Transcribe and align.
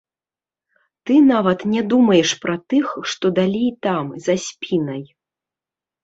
Ты 1.07 1.17
нават 1.33 1.59
не 1.73 1.81
думаеш 1.91 2.29
пра 2.45 2.55
тых, 2.73 2.87
што 3.11 3.25
далей 3.39 3.67
там, 3.89 4.05
за 4.29 4.35
спінай. 4.47 5.03